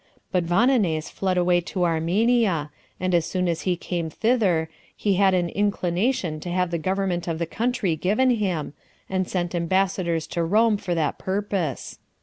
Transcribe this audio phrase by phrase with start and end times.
[0.31, 5.35] But Vonones fled away to Armenia; and as soon as he came thither, he had
[5.35, 8.73] an inclination to have the government of the country given him,
[9.11, 11.99] and sent ambassadors to Rome [for that purpose].